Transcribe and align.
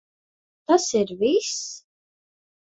Tas 0.71 0.87
ir 1.01 1.13
viss? 1.19 1.61